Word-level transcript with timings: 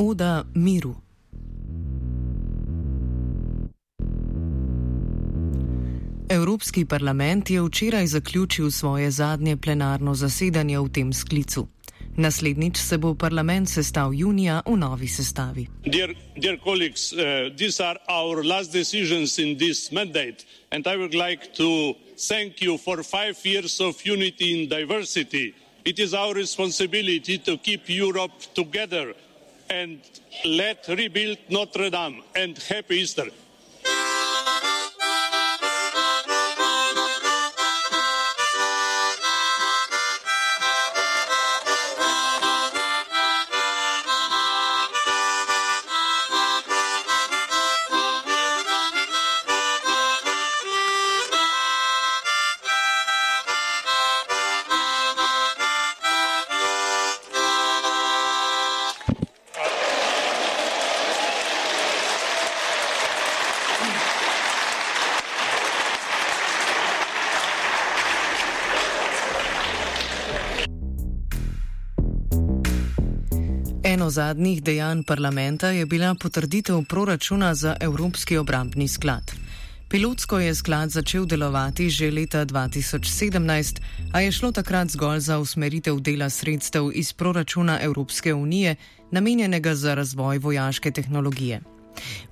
Oda 0.00 0.44
miru. 0.54 0.94
Evropski 6.28 6.84
parlament 6.84 7.50
je 7.50 7.62
včeraj 7.62 8.06
zaključil 8.06 8.70
svoje 8.70 9.10
zadnje 9.10 9.56
plenarno 9.56 10.14
zasedanje 10.14 10.78
v 10.78 10.88
tem 10.88 11.12
sklicu. 11.12 11.66
Naslednjič 12.16 12.76
se 12.76 12.98
bo 12.98 13.14
parlament 13.14 13.68
sestal 13.68 14.14
junija 14.14 14.62
v 14.66 14.76
novi 14.76 15.08
sestavi. 15.08 15.66
Dear, 15.86 16.14
dear 16.36 16.58
colleagues, 16.64 17.12
uh, 17.12 17.18
these 17.56 17.84
are 17.84 17.98
our 18.08 18.46
last 18.46 18.72
decisions 18.72 19.38
in 19.38 19.58
this 19.58 19.92
mandate, 19.92 20.46
and 20.70 20.86
I 20.86 20.96
would 20.96 21.14
like 21.14 21.42
to 21.56 21.94
thank 22.28 22.62
you 22.62 22.78
for 22.78 23.02
five 23.02 23.36
years 23.44 23.80
of 23.80 23.96
unity 24.06 24.62
in 24.62 24.68
diversity. 24.68 25.54
It 25.84 25.98
is 25.98 26.14
our 26.14 26.34
responsibility 26.34 27.38
to 27.38 27.56
keep 27.56 27.88
Europe 27.88 28.54
together 28.54 29.14
and 29.70 30.00
let 30.44 30.86
rebuild 30.88 31.38
Notre 31.48 31.90
Dame. 31.90 32.22
And 32.34 32.56
happy 32.58 32.96
Easter. 32.96 33.28
Eno 74.08 74.12
zadnjih 74.12 74.62
dejanj 74.62 75.02
parlamenta 75.02 75.68
je 75.68 75.86
bila 75.86 76.14
potrditev 76.14 76.84
proračuna 76.88 77.54
za 77.54 77.76
Evropski 77.80 78.36
obrambni 78.36 78.88
sklad. 78.88 79.32
Pilotsko 79.88 80.38
je 80.38 80.54
sklad 80.54 80.90
začel 80.90 81.26
delovati 81.26 81.90
že 81.90 82.10
leta 82.10 82.46
2017, 82.46 83.80
a 84.12 84.20
je 84.20 84.32
šlo 84.32 84.52
takrat 84.52 84.88
zgolj 84.88 85.20
za 85.20 85.38
usmeritev 85.38 86.00
dela 86.00 86.30
sredstev 86.30 86.90
iz 86.94 87.12
proračuna 87.12 87.78
Evropske 87.82 88.34
unije, 88.34 88.76
namenjenega 89.10 89.74
za 89.74 89.94
razvoj 89.94 90.38
vojaške 90.38 90.90
tehnologije. 90.90 91.60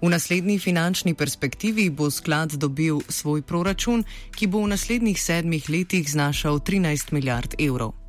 V 0.01 0.09
naslednji 0.09 0.59
finančni 0.59 1.15
perspektivi 1.15 1.91
bo 1.91 2.11
sklad 2.11 2.53
dobil 2.53 3.01
svoj 3.09 3.43
proračun, 3.43 4.05
ki 4.37 4.47
bo 4.47 4.65
v 4.65 4.69
naslednjih 4.69 5.23
sedmih 5.23 5.71
letih 5.71 6.11
znašal 6.11 6.59
13 6.59 7.13
milijard 7.13 7.55
evrov. 7.59 8.06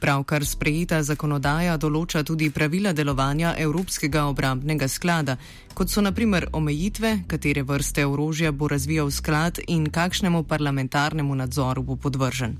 Pravkar 0.00 0.44
sprejeta 0.48 1.02
zakonodaja 1.04 1.74
določa 1.76 2.22
tudi 2.24 2.46
pravila 2.48 2.94
delovanja 2.96 3.50
Evropskega 3.60 4.22
obrambnega 4.30 4.88
sklada, 4.88 5.34
kot 5.76 5.92
so 5.92 6.00
naprimer 6.00 6.46
omejitve, 6.56 7.10
katere 7.28 7.66
vrste 7.68 8.06
orožja 8.08 8.52
bo 8.52 8.70
razvijal 8.72 9.12
sklad 9.12 9.60
in 9.68 9.90
kakšnemu 9.92 10.42
parlamentarnemu 10.48 11.36
nadzoru 11.42 11.84
bo 11.84 11.98
podvržen. 12.00 12.56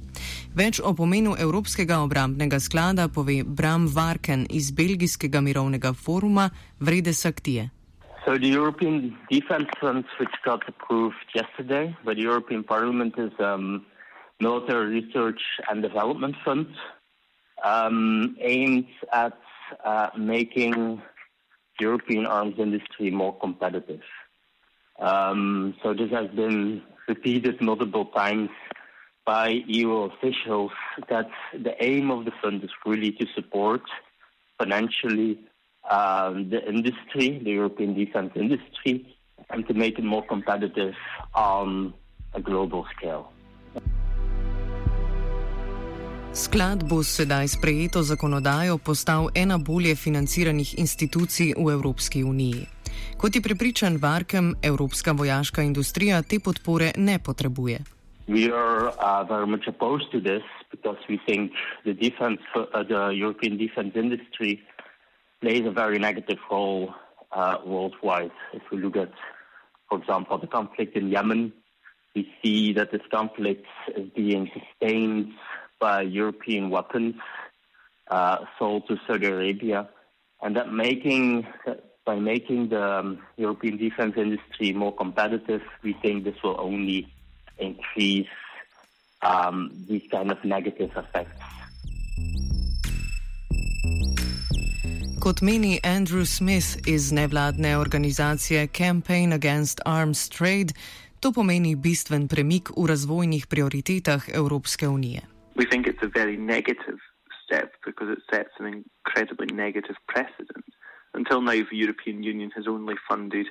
Več 0.52 0.82
o 0.84 0.92
pomenu 0.92 1.32
Evropskega 1.32 2.02
obrambnega 2.04 2.60
sklada 2.60 3.08
pove 3.08 3.40
Bram 3.44 3.88
Varken 3.88 4.44
iz 4.50 4.70
Belgijskega 4.76 5.40
mirovnega 5.40 5.94
foruma 5.96 6.50
Vrede 6.80 7.16
Saktije. 7.16 7.70
So 8.26 8.36
the 8.36 8.52
European 8.52 9.16
Defence 9.30 9.70
Fund, 9.80 10.04
which 10.20 10.36
got 10.44 10.60
approved 10.68 11.24
yesterday 11.34 11.96
by 12.04 12.12
the 12.12 12.20
European 12.20 12.62
Parliament, 12.62 13.16
is 13.16 13.32
um, 13.40 13.86
military 14.40 15.00
research 15.00 15.40
and 15.70 15.82
development 15.82 16.36
fund. 16.44 16.66
Um, 17.64 18.36
aimed 18.40 18.86
at 19.12 19.36
uh, 19.84 20.08
making 20.16 21.02
European 21.78 22.26
arms 22.26 22.54
industry 22.58 23.10
more 23.10 23.38
competitive. 23.38 24.02
Um, 24.98 25.74
so 25.82 25.94
this 25.94 26.10
has 26.10 26.28
been 26.30 26.82
repeated 27.08 27.60
multiple 27.60 28.06
times 28.06 28.50
by 29.24 29.48
EU 29.66 29.92
officials 30.10 30.72
that 31.08 31.28
the 31.52 31.72
aim 31.82 32.10
of 32.10 32.24
the 32.24 32.32
fund 32.42 32.62
is 32.62 32.70
really 32.84 33.12
to 33.12 33.26
support 33.34 33.82
financially 34.58 35.38
um, 35.88 36.50
the 36.50 36.60
industry, 36.68 37.40
the 37.42 37.50
European 37.50 37.94
defense 37.94 38.32
industry, 38.34 39.16
and 39.48 39.66
to 39.68 39.74
make 39.74 39.98
it 39.98 40.04
more 40.04 40.24
competitive 40.26 40.94
on 41.34 41.94
a 42.34 42.40
global 42.40 42.86
scale. 42.96 43.32
Sklad 46.30 46.86
bo 46.86 47.02
sedaj 47.02 47.58
sprejeto 47.58 48.06
zakonodajo 48.06 48.78
postal 48.78 49.34
ena 49.34 49.58
bolje 49.58 49.96
financiranih 49.98 50.78
institucij 50.78 51.58
v 51.58 51.66
Evropski 51.74 52.22
uniji. 52.24 52.70
Kot 53.18 53.34
je 53.34 53.42
prepričan 53.42 53.98
Varkem, 53.98 54.54
evropska 54.62 55.12
vojaška 55.12 55.62
industrija 55.62 56.22
te 56.22 56.38
podpore 56.38 56.92
ne 56.96 57.18
potrebuje. 57.18 57.78
We 58.28 58.46
are 58.46 58.94
uh, 58.94 59.26
very 59.26 59.46
much 59.46 59.66
opposed 59.66 60.10
to 60.14 60.20
this 60.20 60.46
because 60.70 61.02
we 61.08 61.18
think 61.26 61.50
the 61.82 61.94
defense, 61.94 62.42
uh, 62.54 62.86
the 62.86 63.10
European 63.10 63.58
defense 63.58 63.98
industry 63.98 64.62
plays 65.40 65.66
a 65.66 65.74
very 65.74 65.98
negative 65.98 66.38
role 66.50 66.94
uh, 67.34 67.58
worldwide. 67.66 68.30
If 68.54 68.62
we 68.70 68.78
look 68.78 68.96
at, 68.96 69.10
for 69.88 69.98
example, 69.98 70.38
the 70.38 70.46
conflict 70.46 70.94
in 70.96 71.10
Yemen, 71.10 71.52
we 72.14 72.22
see 72.38 72.72
that 72.74 72.92
this 72.92 73.02
conflict 73.10 73.66
is 73.96 74.06
being 74.14 74.50
sustained 74.54 75.34
by 75.80 76.02
European 76.02 76.70
weapons 76.70 77.14
uh, 78.10 78.38
sold 78.58 78.86
to 78.88 78.96
Saudi 79.06 79.26
Arabia, 79.26 79.88
and 80.42 80.56
that 80.56 80.72
making 80.72 81.46
by 82.04 82.18
making 82.18 82.68
the 82.68 82.82
um, 82.82 83.18
European 83.36 83.76
defense 83.76 84.14
industry 84.16 84.72
more 84.72 84.94
competitive, 84.96 85.62
we 85.82 85.92
think 86.02 86.24
this 86.24 86.42
will 86.42 86.56
only 86.58 87.06
increase 87.58 88.28
um, 89.22 89.70
these 89.88 90.02
kind 90.10 90.30
of 90.30 90.38
negative 90.44 90.90
effects. 90.96 91.40
Kot 95.20 95.42
meni 95.42 95.78
Andrew 95.84 96.24
Smith 96.24 96.88
iz 96.88 97.12
nevladne 97.12 97.76
organizacije 97.78 98.66
Campaign 98.68 99.32
Against 99.32 99.80
Arms 99.84 100.28
Trade, 100.28 100.72
to 101.20 101.32
pomeni 101.32 101.76
bistven 101.76 102.28
premik 102.28 102.70
v 102.76 102.86
razvojnih 102.86 103.46
prioritetah 103.46 104.28
Evropske 104.32 104.88
unije. 104.88 105.29
We 105.56 105.66
think 105.66 105.86
it's 105.86 106.02
a 106.02 106.08
very 106.08 106.36
negative 106.36 106.98
step 107.44 107.72
because 107.84 108.08
it 108.08 108.18
sets 108.30 108.50
an 108.58 108.84
incredibly 109.06 109.46
negative 109.54 109.96
precedent. 110.08 110.64
Until 111.14 111.40
now, 111.40 111.52
the 111.52 111.76
European 111.76 112.22
Union 112.22 112.50
has 112.54 112.68
only 112.68 112.94
funded 113.08 113.48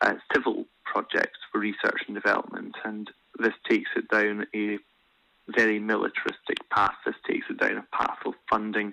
uh, 0.00 0.14
civil 0.34 0.66
projects 0.84 1.38
for 1.50 1.58
research 1.58 2.02
and 2.06 2.14
development, 2.14 2.74
and 2.84 3.10
this 3.38 3.54
takes 3.68 3.90
it 3.96 4.08
down 4.10 4.46
a 4.54 4.78
very 5.56 5.78
militaristic 5.78 6.68
path. 6.70 6.94
This 7.06 7.14
takes 7.26 7.46
it 7.48 7.58
down 7.58 7.78
a 7.78 7.96
path 7.96 8.18
of 8.26 8.34
funding 8.50 8.92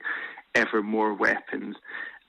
ever 0.53 0.81
more 0.81 1.13
weapons. 1.13 1.75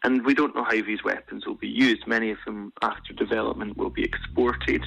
And 0.02 0.24
we 0.24 0.34
don't 0.34 0.54
know 0.54 0.64
how 0.64 0.82
these 0.82 1.04
weapons 1.04 1.46
will 1.46 1.54
be 1.54 1.68
used. 1.68 2.06
Many 2.06 2.30
of 2.30 2.38
them, 2.44 2.72
after 2.82 3.12
development, 3.12 3.76
will 3.76 3.90
be 3.90 4.04
exported. 4.04 4.84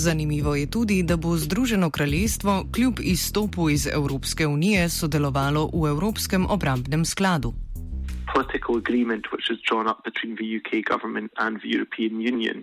Zanimivo 0.00 0.54
je 0.54 0.70
tudi, 0.70 1.02
da 1.02 1.16
bo 1.16 1.36
Združeno 1.36 1.90
kraljestvo 1.90 2.64
kljub 2.74 2.94
izstopu 3.02 3.70
iz 3.70 3.86
Evropske 3.86 4.46
unije 4.46 4.88
sodelovalo 4.88 5.70
v 5.72 5.88
Evropskem 5.88 6.46
obrambnem 6.50 7.04
skladu. 7.04 7.52
Political 8.34 8.74
agreement 8.84 9.24
which 9.32 9.46
is 9.52 9.58
drawn 9.68 9.86
up 9.92 10.00
between 10.10 10.32
the 10.40 10.48
UK 10.58 10.70
government 10.92 11.30
and 11.36 11.52
the 11.62 11.70
European 11.76 12.14
Union. 12.32 12.56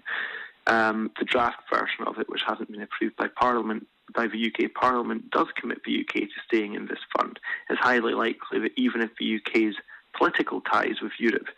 Um, 0.75 0.97
the 1.19 1.27
draft 1.33 1.61
version 1.77 2.01
of 2.09 2.13
it, 2.21 2.27
which 2.31 2.45
hasn't 2.49 2.69
been 2.71 2.85
approved 2.87 3.15
by 3.21 3.27
Parliament, 3.45 3.81
by 4.19 4.25
the 4.33 4.41
UK 4.49 4.59
Parliament, 4.85 5.21
does 5.37 5.49
commit 5.59 5.79
the 5.85 5.95
UK 6.01 6.13
to 6.31 6.37
staying 6.47 6.73
in 6.79 6.85
this 6.87 7.03
fund. 7.13 7.39
It's 7.69 7.87
highly 7.89 8.13
likely 8.25 8.57
that 8.63 8.73
even 8.85 8.99
if 9.01 9.11
the 9.19 9.29
UK's 9.37 9.75
political 10.19 10.59
ties 10.73 10.97
with 11.03 11.15
Europe 11.27 11.49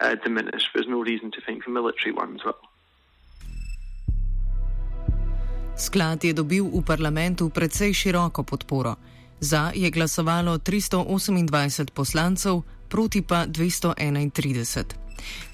uh, 0.00 0.14
diminish, 0.26 0.64
there's 0.74 0.94
no 0.96 1.00
reason 1.10 1.30
to 1.32 1.40
think 1.46 1.64
the 1.64 1.78
military 1.80 2.12
ones 2.24 2.40
will. 2.44 2.62
Sklad 5.76 6.24
je 6.24 6.32
dobil 6.32 6.64
v 6.64 6.84
parlamentu 6.84 7.48
precej 7.48 7.92
široko 7.94 8.42
podporo. 8.42 8.96
Za 9.40 9.72
je 9.74 9.90
glasovalo 9.90 10.58
328 10.58 11.90
poslancev, 11.90 12.62
proti 12.88 13.22
pa 13.22 13.46
231. 13.46 15.02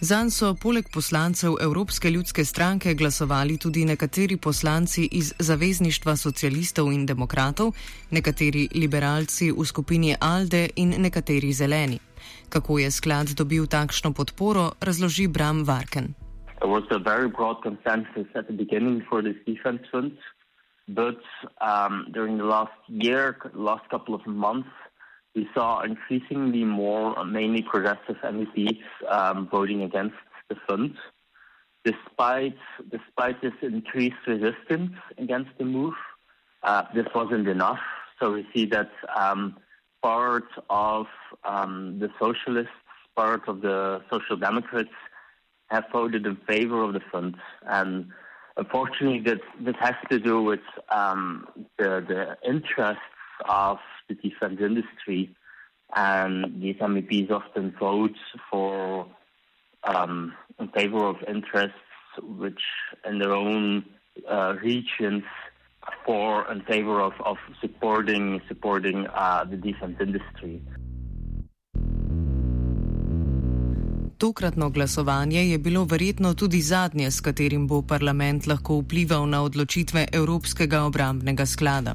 Zanj 0.00 0.30
so 0.30 0.54
poleg 0.54 0.86
poslancev 0.92 1.56
Evropske 1.60 2.10
ljudske 2.10 2.44
stranke 2.44 2.94
glasovali 2.94 3.58
tudi 3.58 3.84
nekateri 3.84 4.36
poslanci 4.36 5.08
iz 5.12 5.32
Zavezništva 5.38 6.16
socialistov 6.16 6.92
in 6.92 7.06
demokratov, 7.06 7.72
nekateri 8.10 8.68
liberalci 8.74 9.52
v 9.52 9.64
skupini 9.64 10.16
Alde 10.20 10.68
in 10.76 10.94
nekateri 10.98 11.52
zeleni. 11.52 11.98
Kako 12.48 12.78
je 12.78 12.90
sklad 12.90 13.28
dobil 13.28 13.66
takšno 13.66 14.12
podporo, 14.12 14.72
razloži 14.80 15.26
Bram 15.26 15.64
Varken. 15.64 16.27
There 16.60 16.68
was 16.68 16.82
a 16.90 16.98
very 16.98 17.28
broad 17.28 17.62
consensus 17.62 18.26
at 18.34 18.48
the 18.48 18.52
beginning 18.52 19.04
for 19.08 19.22
this 19.22 19.36
defense 19.46 19.82
fund, 19.92 20.18
but 20.88 21.20
um, 21.60 22.08
during 22.12 22.36
the 22.36 22.44
last 22.44 22.72
year, 22.88 23.36
last 23.54 23.88
couple 23.90 24.14
of 24.14 24.26
months, 24.26 24.68
we 25.36 25.48
saw 25.54 25.82
increasingly 25.82 26.64
more, 26.64 27.16
uh, 27.16 27.24
mainly 27.24 27.62
progressive 27.62 28.16
MEPs, 28.24 28.80
um, 29.08 29.48
voting 29.48 29.82
against 29.82 30.16
the 30.48 30.56
fund. 30.66 30.96
Despite 31.84 32.58
despite 32.90 33.40
this 33.40 33.52
increased 33.62 34.26
resistance 34.26 34.92
against 35.16 35.50
the 35.58 35.64
move, 35.64 35.94
uh, 36.64 36.82
this 36.92 37.06
wasn't 37.14 37.46
enough. 37.46 37.78
So 38.18 38.32
we 38.32 38.46
see 38.52 38.66
that 38.66 38.90
um, 39.16 39.56
part 40.02 40.48
of 40.68 41.06
um, 41.44 42.00
the 42.00 42.10
socialists, 42.18 42.72
part 43.14 43.46
of 43.46 43.60
the 43.60 44.02
social 44.10 44.36
democrats 44.36 44.90
have 45.68 45.84
voted 45.92 46.26
in 46.26 46.36
favor 46.46 46.82
of 46.82 46.92
the 46.92 47.00
fund. 47.12 47.36
And 47.66 48.10
unfortunately, 48.56 49.20
this, 49.20 49.40
this 49.60 49.76
has 49.80 49.94
to 50.10 50.18
do 50.18 50.42
with 50.42 50.60
um, 50.90 51.46
the, 51.78 52.04
the 52.06 52.48
interests 52.48 53.02
of 53.48 53.78
the 54.08 54.14
defense 54.14 54.60
industry. 54.60 55.34
And 55.94 56.60
these 56.60 56.76
MEPs 56.76 57.30
often 57.30 57.74
vote 57.78 58.16
for 58.50 59.06
um, 59.84 60.34
in 60.58 60.68
favor 60.68 61.04
of 61.06 61.16
interests 61.26 61.78
which 62.20 62.60
in 63.08 63.18
their 63.18 63.32
own 63.32 63.84
uh, 64.28 64.54
regions 64.62 65.22
for 66.04 66.50
in 66.50 66.60
favor 66.62 67.00
of, 67.00 67.12
of 67.24 67.36
supporting 67.60 68.40
supporting 68.48 69.06
uh, 69.06 69.44
the 69.44 69.56
defense 69.56 69.96
industry. 70.00 70.60
Tokratno 74.18 74.70
glasovanje 74.70 75.50
je 75.50 75.58
bilo 75.58 75.84
verjetno 75.84 76.34
tudi 76.34 76.60
zadnje, 76.60 77.10
s 77.10 77.20
katerim 77.20 77.66
bo 77.68 77.82
parlament 77.82 78.46
lahko 78.46 78.80
vplival 78.80 79.28
na 79.28 79.42
odločitve 79.42 80.06
Evropskega 80.12 80.80
obrambnega 80.82 81.46
sklada. 81.46 81.94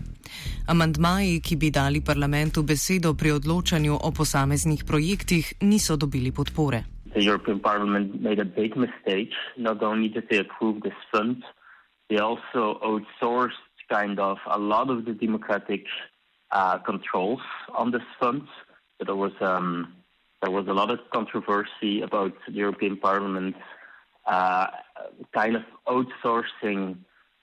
Amandmaji, 0.68 1.42
ki 1.42 1.56
bi 1.56 1.72
dali 1.72 2.02
parlamentu 2.02 2.64
besedo 2.64 3.14
pri 3.14 3.32
odločanju 3.32 3.98
o 4.02 4.12
posameznih 4.12 4.84
projektih, 4.88 5.54
niso 5.62 5.98
dobili 5.98 6.32
podpore. 6.32 6.84
The 7.14 7.26
European 7.28 7.60
Parliament 7.60 8.22
made 8.22 8.40
a 8.42 8.46
big 8.46 8.78
mistake. 8.78 9.36
Not 9.58 9.84
only 9.84 10.08
did 10.08 10.24
they 10.30 10.40
approve 10.40 10.80
this 10.82 11.00
fund, 11.12 11.44
they 12.08 12.20
also 12.20 12.80
outsourced 12.88 13.68
kind 13.92 14.20
of 14.20 14.38
a 14.48 14.58
lot 14.58 14.90
of 14.90 15.04
the 15.06 15.14
democratic 15.26 15.84
uh, 16.52 16.80
controls 16.86 17.44
on 17.76 17.92
this 17.92 18.08
fund. 18.20 18.48
So 18.98 19.06
there 19.06 19.20
was 19.20 19.36
um, 19.42 19.92
there 20.44 20.52
was 20.52 20.68
a 20.68 20.74
lot 20.74 20.92
of 20.92 21.00
controversy 21.14 22.02
about 22.02 22.34
the 22.46 22.54
European 22.54 22.98
Parliament 22.98 23.56
uh, 24.26 24.68
kind 25.34 25.56
of 25.56 25.64
outsourcing 25.88 26.98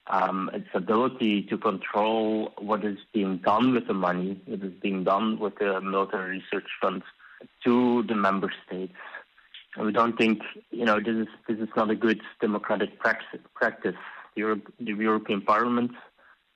um, 0.09 0.51
its 0.53 0.69
ability 0.75 1.43
to 1.45 1.57
control 1.57 2.53
what 2.59 2.85
is 2.85 2.99
being 3.15 3.39
done 3.39 3.73
with 3.73 3.87
the 3.87 3.95
money, 3.95 4.39
what 4.45 4.63
is 4.63 4.75
being 4.83 5.03
done 5.03 5.39
with 5.39 5.55
the 5.59 5.81
military 5.81 6.41
research 6.41 6.69
funds 6.83 7.05
to 7.65 8.03
the 8.03 8.15
member 8.15 8.53
states. 8.67 8.93
And 9.77 9.87
we 9.87 9.93
don't 9.93 10.19
think, 10.19 10.43
you 10.71 10.85
know, 10.85 11.01
this 11.01 11.17
is 11.17 11.29
this 11.49 11.59
is 11.59 11.69
not 11.77 11.91
a 11.91 11.95
good 11.95 12.21
democratic 12.43 12.99
practice. 12.99 13.97
The, 14.35 14.41
Europe, 14.41 14.71
the 14.79 14.93
European 14.93 15.41
Parliament, 15.41 15.93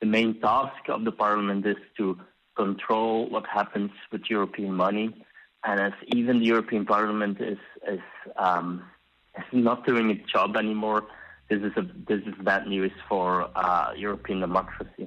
the 0.00 0.06
main 0.06 0.40
task 0.40 0.88
of 0.88 1.04
the 1.04 1.12
Parliament 1.12 1.64
is 1.64 1.76
to 1.96 2.18
control 2.54 3.30
what 3.30 3.46
happens 3.46 3.92
with 4.12 4.22
European 4.28 4.74
money 4.74 5.24
and 5.64 5.80
as 5.80 5.92
even 6.06 6.38
the 6.38 6.46
European 6.46 6.84
Parliament 6.84 7.40
is 7.40 7.58
is, 7.94 8.06
um, 8.36 8.82
is 9.38 9.48
not 9.52 9.86
doing 9.86 10.10
its 10.10 10.24
job 10.30 10.56
anymore, 10.56 11.02
this 11.48 11.60
is 11.68 11.72
a 11.76 11.84
this 12.08 12.22
is 12.30 12.34
bad 12.44 12.66
news 12.66 12.92
for 13.08 13.48
uh, 13.56 13.88
European 13.96 14.40
democracy. 14.40 15.06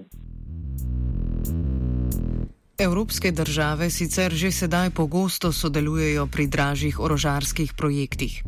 Evropske 2.80 3.32
države 3.32 3.90
sicer 3.90 4.34
že 4.34 4.52
sedaj 4.52 4.90
pogosto 4.90 5.52
sodelujejo 5.52 6.28
pri 6.28 6.48
dražjih 6.48 7.00
orožarskih 7.00 7.74
projektih. 7.74 8.44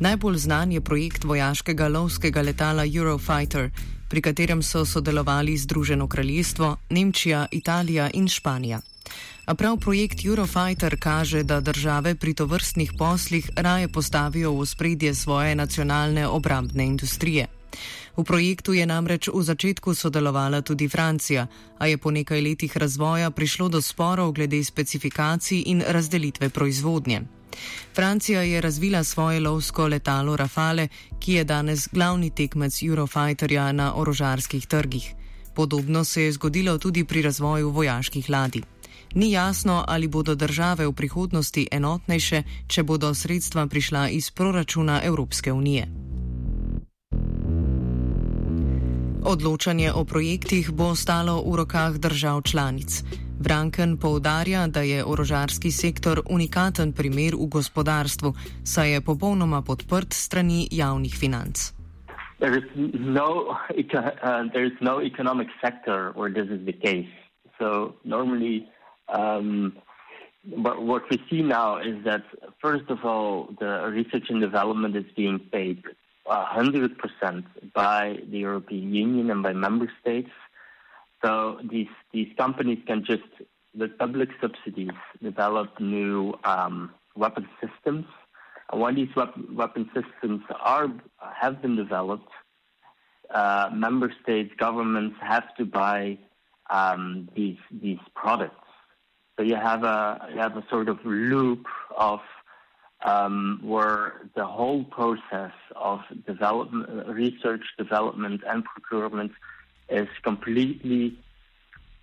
Najbolj 0.00 0.36
znan 0.36 0.72
je 0.72 0.80
projekt 0.80 1.24
vojaškega 1.24 1.88
lovskega 1.88 2.40
letala 2.42 2.84
Eurofighter, 2.96 3.70
pri 4.08 4.20
katerem 4.22 4.62
so 4.62 4.84
sodelovali 4.84 5.56
Združeno 5.56 6.08
kraljestvo, 6.08 6.76
Nemčija, 6.90 7.46
Italija 7.52 8.10
in 8.14 8.28
Španija. 8.28 8.80
A 9.46 9.54
prav 9.54 9.76
projekt 9.78 10.24
Eurofighter 10.24 10.96
kaže, 11.00 11.42
da 11.42 11.60
države 11.60 12.14
pri 12.14 12.34
tovrstnih 12.34 12.92
poslih 12.98 13.50
raje 13.56 13.88
postavijo 13.88 14.52
v 14.52 14.66
spredje 14.66 15.14
svoje 15.14 15.54
nacionalne 15.54 16.26
obrambne 16.26 16.84
industrije. 16.84 17.46
V 18.16 18.24
projektu 18.24 18.72
je 18.72 18.86
namreč 18.86 19.28
v 19.28 19.42
začetku 19.42 19.94
sodelovala 19.94 20.62
tudi 20.62 20.88
Francija, 20.88 21.46
a 21.78 21.86
je 21.86 21.98
po 21.98 22.10
nekaj 22.10 22.40
letih 22.40 22.76
razvoja 22.76 23.30
prišlo 23.30 23.68
do 23.68 23.82
sporov 23.82 24.32
glede 24.32 24.64
specifikacij 24.64 25.62
in 25.66 25.84
razdelitve 25.86 26.48
proizvodnje. 26.48 27.22
Francija 27.94 28.42
je 28.42 28.60
razvila 28.60 29.04
svoje 29.04 29.40
lovsko 29.40 29.86
letalo 29.86 30.36
Rafale, 30.36 30.88
ki 31.20 31.32
je 31.32 31.44
danes 31.44 31.88
glavni 31.92 32.30
tekmec 32.30 32.82
Eurofighterja 32.82 33.72
na 33.72 33.94
orožarskih 33.94 34.66
trgih. 34.66 35.14
Podobno 35.54 36.04
se 36.04 36.22
je 36.22 36.32
zgodilo 36.32 36.78
tudi 36.78 37.04
pri 37.04 37.22
razvoju 37.22 37.70
vojaških 37.70 38.30
ladij. 38.30 38.75
Ni 39.16 39.32
jasno, 39.32 39.84
ali 39.88 40.08
bodo 40.08 40.34
države 40.34 40.86
v 40.86 40.92
prihodnosti 40.92 41.68
enotnejše, 41.72 42.42
če 42.68 42.82
bodo 42.82 43.14
sredstva 43.14 43.64
prišla 43.66 44.08
iz 44.12 44.28
proračuna 44.30 45.00
Evropske 45.04 45.52
unije. 45.52 45.86
Odločanje 49.24 49.92
o 49.92 50.04
projektih 50.04 50.68
bo 50.70 50.92
ostalo 50.92 51.40
v 51.40 51.56
rokah 51.56 51.96
držav 51.96 52.42
članic. 52.42 53.02
Vranken 53.40 53.96
poudarja, 53.96 54.66
da 54.66 54.80
je 54.80 55.04
orožarski 55.04 55.72
sektor 55.72 56.20
unikaten 56.30 56.92
primer 56.92 57.40
v 57.40 57.48
gospodarstvu, 57.48 58.34
saj 58.64 58.92
je 58.92 59.00
popolnoma 59.00 59.62
podprt 59.62 60.12
strani 60.12 60.68
javnih 60.70 61.16
financ. 61.16 61.72
There 62.38 62.58
is 62.58 62.68
no, 63.00 63.48
uh, 63.48 64.52
there 64.52 64.66
is 64.66 64.76
no 64.80 65.00
economic 65.00 65.48
sector 65.64 66.12
where 66.12 66.28
this 66.28 66.52
is 66.52 66.60
the 66.68 66.76
case. 66.84 67.12
So 67.58 67.96
normally 68.04 68.75
Um, 69.08 69.76
but 70.56 70.82
what 70.82 71.02
we 71.10 71.20
see 71.28 71.42
now 71.42 71.78
is 71.78 72.04
that, 72.04 72.22
first 72.60 72.88
of 72.88 73.04
all, 73.04 73.48
the 73.58 73.90
research 73.90 74.26
and 74.28 74.40
development 74.40 74.96
is 74.96 75.04
being 75.16 75.40
paid 75.40 75.82
100% 76.28 77.44
by 77.74 78.18
the 78.30 78.38
European 78.38 78.94
Union 78.94 79.30
and 79.30 79.42
by 79.42 79.52
member 79.52 79.90
states. 80.00 80.30
So 81.24 81.58
these, 81.68 81.88
these 82.12 82.28
companies 82.36 82.78
can 82.86 83.04
just, 83.04 83.22
with 83.76 83.96
public 83.98 84.28
subsidies, 84.40 84.96
develop 85.22 85.80
new 85.80 86.34
um, 86.44 86.92
weapon 87.16 87.48
systems. 87.60 88.06
And 88.70 88.80
when 88.80 88.94
these 88.94 89.08
weapon 89.16 89.90
systems 89.94 90.42
are, 90.60 90.88
have 91.18 91.62
been 91.62 91.76
developed, 91.76 92.30
uh, 93.34 93.70
member 93.72 94.12
states, 94.22 94.52
governments 94.56 95.16
have 95.20 95.54
to 95.56 95.64
buy 95.64 96.18
um, 96.70 97.28
these, 97.34 97.58
these 97.70 97.98
products. 98.14 98.65
So 99.36 99.42
you 99.42 99.56
have 99.56 99.84
a 99.84 100.28
you 100.32 100.38
have 100.38 100.56
a 100.56 100.64
sort 100.70 100.88
of 100.88 100.98
loop 101.04 101.66
of 101.96 102.20
um, 103.04 103.60
where 103.62 104.14
the 104.34 104.46
whole 104.46 104.84
process 104.84 105.52
of 105.74 106.00
development, 106.26 107.06
research, 107.08 107.62
development, 107.76 108.42
and 108.46 108.64
procurement 108.64 109.32
is 109.90 110.08
completely 110.22 111.18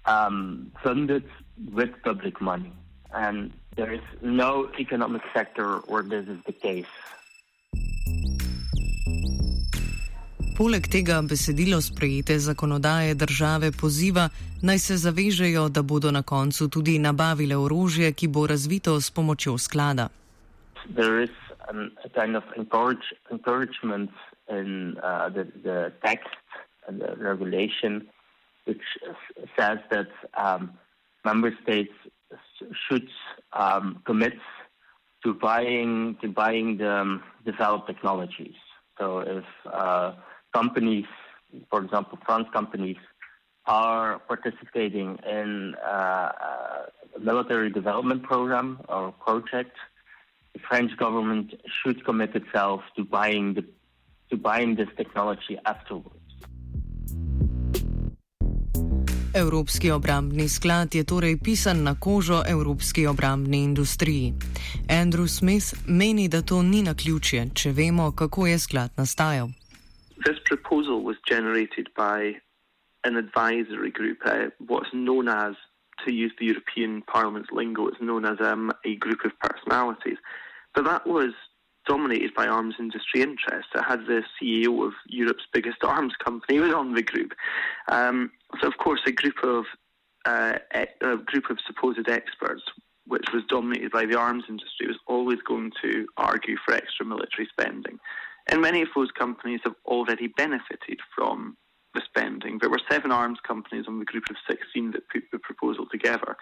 um, 0.05 0.71
funded 0.83 1.23
with 1.73 1.89
public 2.03 2.39
money, 2.39 2.71
and 3.13 3.51
there 3.75 3.91
is 3.91 4.01
no 4.21 4.69
economic 4.79 5.23
sector 5.33 5.79
where 5.87 6.03
this 6.03 6.27
is 6.27 6.37
the 6.45 6.53
case. 6.53 6.85
Poleg 10.57 10.85
tega 10.87 11.21
besedilo 11.21 11.81
sprejete 11.81 12.39
zakonodaje 12.39 13.15
države 13.15 13.71
poziva 13.81 14.29
naj 14.61 14.79
se 14.79 14.97
zavežejo, 14.97 15.69
da 15.69 15.81
bodo 15.81 16.11
na 16.11 16.21
koncu 16.21 16.69
tudi 16.69 16.99
nabavile 16.99 17.57
orožje, 17.57 18.13
ki 18.13 18.27
bo 18.27 18.47
razvito 18.47 19.01
s 19.01 19.09
pomočjo 19.11 19.57
sklada. 19.57 20.09
There 20.95 21.23
is 21.23 21.33
um, 21.69 21.91
a 22.05 22.09
kind 22.09 22.35
of 22.35 22.43
encourage, 22.57 23.05
encouragement 23.31 24.11
in 24.49 24.97
uh, 25.03 25.29
the, 25.33 25.43
the 25.63 25.91
text 26.05 26.37
and 26.87 27.01
the 27.01 27.15
regulation, 27.17 28.07
which 28.65 28.85
says 29.57 29.79
that 29.89 30.11
um, 30.37 30.71
member 31.25 31.51
states 31.63 31.93
should 32.87 33.09
um, 33.53 34.01
commit 34.05 34.37
to 35.23 35.33
buying 35.33 36.15
to 36.21 36.27
buying 36.27 36.77
the 36.77 36.93
um, 37.01 37.23
developed 37.45 37.87
technologies. 37.87 38.59
So 38.99 39.19
if 39.19 39.45
uh, 39.65 40.11
companies, 40.53 41.05
for 41.69 41.83
example, 41.83 42.17
France 42.25 42.47
companies, 42.53 42.97
are 43.65 44.19
participating 44.27 45.17
in 45.25 45.75
uh, 45.75 46.29
a 47.15 47.19
military 47.19 47.69
development 47.69 48.23
program 48.23 48.79
or 48.89 49.11
project, 49.11 49.75
the 50.53 50.59
French 50.67 50.91
government 50.97 51.53
should 51.77 52.03
commit 52.05 52.35
itself 52.35 52.81
to 52.95 53.03
buying 53.03 53.53
the 53.53 53.63
to 54.29 54.37
buying 54.37 54.75
this 54.75 54.89
technology 54.97 55.57
afterwards. 55.65 56.19
Evropski 59.35 59.91
obrambni 59.91 60.49
sklad 60.49 60.95
je 60.95 61.03
torej 61.03 61.37
pisan 61.43 61.83
na 61.83 61.95
kožo 61.99 62.43
evropski 62.47 63.07
obrambni 63.07 63.63
industriji. 63.63 64.33
Andrew 64.89 65.27
Smith 65.27 65.73
meni, 65.87 66.27
da 66.27 66.41
to 66.41 66.61
ni 66.61 66.81
na 66.81 66.93
ključje, 66.93 67.49
če 67.53 67.71
vemo, 67.71 68.11
kako 68.11 68.47
je 68.47 68.59
sklad 68.59 68.91
nastajal. 68.97 69.49
This 70.25 70.37
proposal 70.45 71.03
was 71.03 71.17
generated 71.27 71.89
by 71.95 72.35
an 73.03 73.17
advisory 73.17 73.91
group, 73.91 74.19
uh, 74.25 74.45
what's 74.65 74.89
known 74.93 75.27
as, 75.27 75.55
to 76.05 76.13
use 76.13 76.31
the 76.39 76.45
European 76.45 77.01
Parliament's 77.03 77.51
lingo, 77.51 77.87
it's 77.87 78.01
known 78.01 78.25
as 78.25 78.37
um, 78.41 78.71
a 78.85 78.95
group 78.95 79.19
of 79.25 79.31
personalities. 79.39 80.17
But 80.73 80.85
that 80.85 81.05
was 81.05 81.33
dominated 81.85 82.33
by 82.33 82.47
arms 82.47 82.75
industry 82.79 83.21
interests. 83.21 83.71
It 83.75 83.83
had 83.83 84.05
the 84.07 84.23
CEO 84.41 84.85
of 84.85 84.93
Europe's 85.07 85.45
biggest 85.53 85.77
arms 85.83 86.13
company 86.23 86.59
was 86.59 86.73
on 86.73 86.93
the 86.93 87.03
group. 87.03 87.33
Um, 87.89 88.31
so, 88.61 88.67
of 88.67 88.77
course, 88.77 89.01
a 89.05 89.11
group 89.11 89.43
of 89.43 89.65
uh, 90.25 90.53
a 90.73 91.17
group 91.17 91.49
of 91.49 91.57
supposed 91.67 92.07
experts, 92.07 92.63
which 93.05 93.25
was 93.33 93.43
dominated 93.49 93.91
by 93.91 94.05
the 94.05 94.17
arms 94.17 94.45
industry, 94.47 94.87
was 94.87 94.97
always 95.05 95.39
going 95.45 95.69
to 95.81 96.07
argue 96.15 96.55
for 96.65 96.73
extra 96.73 97.05
military 97.05 97.45
spending. 97.51 97.99
And 98.47 98.61
many 98.61 98.81
of 98.81 98.89
those 98.95 99.11
companies 99.11 99.61
have 99.63 99.75
already 99.85 100.27
benefited 100.27 100.99
from 101.15 101.57
the 101.93 102.01
spending. 102.05 102.57
There 102.59 102.69
were 102.69 102.81
seven 102.89 103.11
arms 103.11 103.39
companies 103.47 103.85
on 103.87 103.99
the 103.99 104.05
group 104.05 104.25
of 104.29 104.35
16 104.49 104.91
that 104.91 105.09
put 105.09 105.23
the 105.31 105.39
proposal 105.39 105.85
together. 105.91 106.35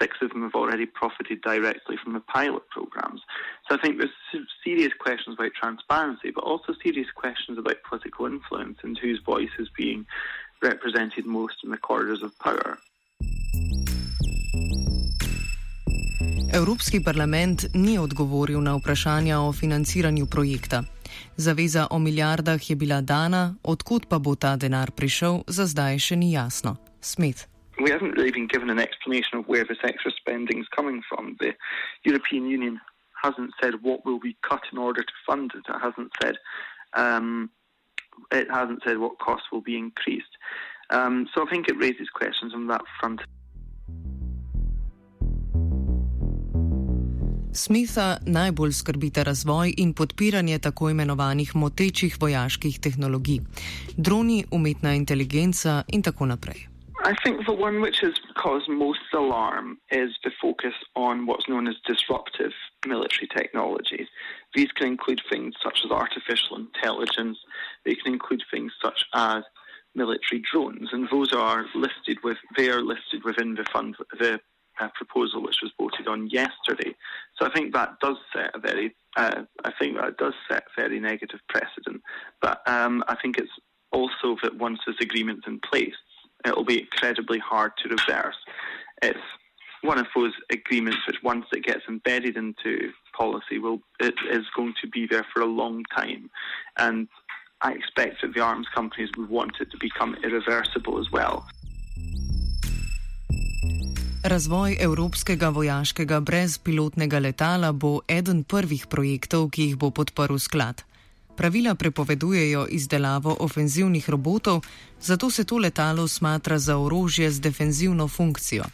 Six 0.00 0.16
of 0.22 0.30
them 0.30 0.42
have 0.42 0.54
already 0.54 0.86
profited 0.86 1.40
directly 1.42 1.96
from 2.02 2.12
the 2.12 2.20
pilot 2.20 2.62
programs. 2.70 3.22
So 3.68 3.74
I 3.74 3.80
think 3.80 3.98
there's 3.98 4.44
serious 4.62 4.92
questions 5.00 5.36
about 5.38 5.52
transparency, 5.54 6.30
but 6.30 6.44
also 6.44 6.74
serious 6.82 7.10
questions 7.10 7.58
about 7.58 7.82
political 7.88 8.26
influence 8.26 8.78
and 8.84 8.96
whose 8.98 9.20
voice 9.24 9.54
is 9.58 9.68
being 9.76 10.06
represented 10.62 11.26
most 11.26 11.56
in 11.64 11.70
the 11.70 11.78
corridors 11.78 12.22
of 12.22 12.38
power. 12.38 12.78
Evropski 16.52 17.04
parlament 17.04 17.66
ni 17.74 17.98
odgovoril 17.98 18.62
na 18.62 18.74
vprašanja 18.74 19.40
o 19.40 19.52
financiranju 19.52 20.26
projekta. 20.26 20.82
Zaveza 21.36 21.86
o 21.90 21.98
milijardah 21.98 22.70
je 22.70 22.76
bila 22.76 23.00
dana, 23.00 23.54
odkud 23.62 24.06
pa 24.08 24.18
bo 24.18 24.34
ta 24.34 24.56
denar 24.56 24.90
prišel, 24.90 25.42
za 25.46 25.66
zdaj 25.66 25.98
še 25.98 26.16
ni 26.16 26.32
jasno. 26.32 26.76
Smith. 27.00 27.46
We 27.80 27.90
haven't 27.90 28.18
really 28.18 28.32
been 28.32 28.48
given 28.48 28.70
an 28.70 28.78
explanation 28.78 29.38
of 29.38 29.46
where 29.46 29.64
this 29.64 29.78
extra 29.84 30.10
spending 30.10 30.58
is 30.60 30.68
coming 30.76 31.02
from. 31.08 31.36
The 31.40 31.54
European 32.04 32.44
Union 32.46 32.80
hasn't 33.22 33.52
said 33.62 33.74
what 33.82 34.04
will 34.04 34.18
be 34.18 34.36
cut 34.48 34.62
in 34.72 34.78
order 34.78 35.02
to 35.02 35.14
fund 35.26 35.52
it. 35.54 35.64
It 35.68 35.80
hasn't 35.80 36.10
said 36.20 36.36
um, 36.94 37.50
it 38.32 38.50
hasn't 38.50 38.82
said 38.84 38.98
what 38.98 39.18
costs 39.18 39.46
will 39.52 39.60
be 39.60 39.76
increased. 39.76 40.34
Um, 40.90 41.28
so 41.34 41.46
I 41.46 41.50
think 41.50 41.68
it 41.68 41.78
raises 41.78 42.08
questions 42.08 42.54
on 42.54 42.66
that 42.68 42.82
front. 42.98 43.20
Smitha 47.58 48.18
najbolj 48.26 48.72
skrbita 48.72 49.22
razvoj 49.22 49.72
in 49.82 49.92
podpiranje 49.94 50.58
tako 50.66 50.90
imenovanih 50.90 51.56
motečih 51.56 52.16
vojaških 52.20 52.78
tehnologij, 52.84 53.38
droni, 53.96 54.44
umetna 54.50 54.92
inteligenca 54.94 55.72
in 55.88 56.02
tako 56.02 56.26
naprej. 56.26 56.60
I 57.10 57.14
think 57.22 57.36
the 57.48 57.56
one 57.66 57.76
which 57.84 57.98
has 58.06 58.14
caused 58.42 58.68
most 58.84 59.08
alarm 59.22 59.66
is 60.02 60.10
the 60.26 60.32
focus 60.42 60.76
on 60.94 61.26
what's 61.26 61.48
known 61.50 61.66
as 61.72 61.76
disruptive 61.92 62.54
military 62.86 63.28
technologies. 63.38 64.08
These 64.56 64.70
can 64.76 64.86
include 64.94 65.20
things 65.32 65.50
such 65.66 65.78
as 65.84 65.90
artificial 66.04 66.54
intelligence, 66.64 67.38
they 67.84 67.96
can 68.00 68.12
include 68.16 68.42
things 68.52 68.72
such 68.86 69.00
as 69.30 69.42
military 69.94 70.40
drones, 70.50 70.88
and 70.92 71.02
those 71.14 71.32
are 71.32 71.62
listed 71.86 72.16
with 72.22 72.38
they 72.56 72.68
are 72.74 72.82
listed 72.94 73.20
within 73.28 73.50
the 73.58 73.66
fund 73.72 73.96
the 74.22 74.38
uh, 74.80 74.88
proposal 74.94 75.42
which 75.42 75.58
was 75.62 75.72
voted 75.78 76.08
on 76.08 76.28
yesterday. 76.28 76.94
So 77.38 77.46
I 77.46 77.52
think 77.52 77.72
that 77.74 78.00
does 78.00 78.16
set 78.34 78.50
a 78.54 78.58
very 78.58 78.94
uh, 79.16 79.42
I 79.64 79.72
think 79.78 79.96
that 79.96 80.16
does 80.18 80.34
set 80.50 80.64
very 80.76 81.00
negative 81.00 81.40
precedent. 81.48 82.02
But 82.40 82.60
um, 82.68 83.02
I 83.08 83.16
think 83.20 83.38
it's 83.38 83.50
also 83.92 84.36
that 84.42 84.56
once 84.56 84.80
this 84.86 84.96
agreement's 85.00 85.46
in 85.46 85.60
place, 85.60 85.94
it'll 86.44 86.64
be 86.64 86.80
incredibly 86.80 87.38
hard 87.38 87.72
to 87.78 87.88
reverse. 87.88 88.36
It's 89.02 89.18
one 89.82 89.98
of 89.98 90.06
those 90.14 90.32
agreements 90.50 90.98
which, 91.06 91.22
once 91.22 91.46
it 91.52 91.64
gets 91.64 91.82
embedded 91.88 92.36
into 92.36 92.90
policy, 93.16 93.58
will 93.58 93.80
it 94.00 94.14
is 94.30 94.44
going 94.56 94.74
to 94.82 94.88
be 94.88 95.06
there 95.06 95.26
for 95.32 95.40
a 95.40 95.46
long 95.46 95.84
time, 95.96 96.30
and 96.76 97.08
I 97.60 97.72
expect 97.72 98.22
that 98.22 98.34
the 98.34 98.40
arms 98.40 98.66
companies 98.74 99.10
would 99.16 99.28
want 99.28 99.56
it 99.60 99.70
to 99.70 99.76
become 99.80 100.16
irreversible 100.22 100.98
as 100.98 101.10
well. 101.12 101.46
Razvoj 104.28 104.76
evropskega 104.80 105.48
vojaškega 105.48 106.20
brezpilotnega 106.20 107.18
letala 107.18 107.70
bo 107.72 108.00
eden 108.08 108.42
prvih 108.44 108.82
projektov, 108.86 109.46
ki 109.50 109.62
jih 109.62 109.76
bo 109.80 109.88
podprl 109.90 110.36
sklad. 110.36 110.82
Pravila 111.36 111.74
prepovedujejo 111.74 112.66
izdelavo 112.70 113.36
ofenzivnih 113.40 114.10
robotov, 114.10 114.60
zato 115.00 115.30
se 115.30 115.44
to 115.44 115.58
letalo 115.58 116.08
smatra 116.08 116.58
za 116.58 116.76
orožje 116.76 117.30
z 117.30 117.40
defenzivno 117.40 118.08
funkcijo. 118.08 118.64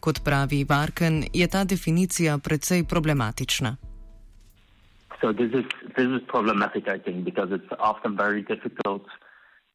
Kot 0.00 0.18
pravi 0.24 0.64
Varken, 0.64 1.24
je 1.32 1.46
ta 1.46 1.64
definicija 1.64 2.38
precej 2.38 2.84
problematična. 2.84 3.76
So 5.20 5.32
this 5.32 5.52
is 5.60 5.66
this 5.96 6.10
is 6.16 6.22
problematic, 6.26 6.84
I 6.96 6.98
think, 6.98 7.24
because 7.24 7.54
it's 7.56 7.72
often 7.78 8.16
very 8.16 8.42
difficult 8.42 9.02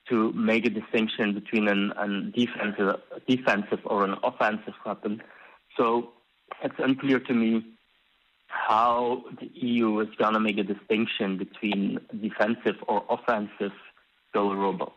to 0.10 0.32
make 0.34 0.66
a 0.66 0.70
distinction 0.70 1.34
between 1.34 1.68
an, 1.68 1.94
an 1.98 2.34
defensive, 2.36 3.00
defensive 3.28 3.80
or 3.86 4.04
an 4.04 4.16
offensive 4.24 4.74
weapon. 4.86 5.22
So 5.78 6.10
it's 6.64 6.76
unclear 6.80 7.20
to 7.20 7.34
me 7.34 7.66
how 8.48 9.24
the 9.40 9.50
EU 9.54 10.00
is 10.00 10.10
going 10.18 10.34
to 10.34 10.40
make 10.40 10.58
a 10.58 10.64
distinction 10.64 11.38
between 11.38 12.00
defensive 12.22 12.76
or 12.88 13.06
offensive 13.10 13.74
killer 14.34 14.56
robots. 14.56 14.94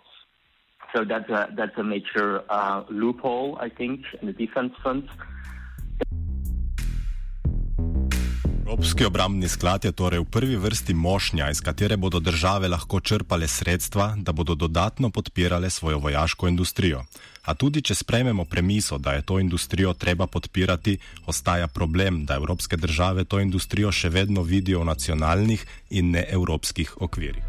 So 0.95 1.04
that's 1.04 1.28
a 1.31 1.49
that's 1.57 1.76
a 1.78 1.83
major 1.83 2.42
uh, 2.50 2.85
loophole, 2.90 3.57
I 3.61 3.71
think, 3.71 4.04
in 4.21 4.26
the 4.26 4.33
defense 4.33 4.75
fund. 4.83 5.09
Evropski 8.72 9.04
obrambni 9.04 9.48
sklad 9.48 9.84
je 9.84 9.92
torej 9.92 10.24
v 10.24 10.24
prvi 10.24 10.56
vrsti 10.56 10.94
mošnja, 10.94 11.50
iz 11.50 11.60
katere 11.60 11.96
bodo 11.96 12.20
države 12.20 12.68
lahko 12.68 13.00
črpale 13.00 13.48
sredstva, 13.48 14.14
da 14.16 14.32
bodo 14.32 14.54
dodatno 14.54 15.10
podpirale 15.10 15.70
svojo 15.70 15.98
vojaško 15.98 16.48
industrijo. 16.48 17.04
A 17.44 17.54
tudi, 17.54 17.82
če 17.82 17.94
sprejmemo 17.94 18.44
premiso, 18.44 18.98
da 18.98 19.12
je 19.12 19.22
to 19.22 19.36
industrijo 19.40 19.92
treba 19.92 20.26
podpirati, 20.26 20.98
ostaja 21.26 21.68
problem, 21.68 22.24
da 22.24 22.34
evropske 22.34 22.76
države 22.76 23.24
to 23.24 23.40
industrijo 23.40 23.92
še 23.92 24.08
vedno 24.08 24.42
vidijo 24.42 24.80
v 24.80 24.88
nacionalnih 24.88 25.66
in 25.90 26.10
ne 26.10 26.24
evropskih 26.30 26.96
okvirih. 27.00 27.44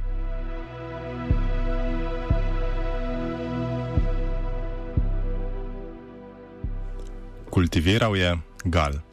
Kultiviral 7.49 8.17
je 8.17 8.35
gal. 8.65 9.12